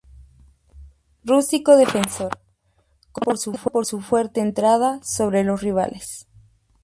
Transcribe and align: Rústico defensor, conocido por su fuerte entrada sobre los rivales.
Rústico 1.25 1.75
defensor, 1.77 2.39
conocido 3.11 3.59
por 3.71 3.85
su 3.85 4.01
fuerte 4.01 4.41
entrada 4.41 4.99
sobre 5.03 5.43
los 5.43 5.61
rivales. 5.61 6.27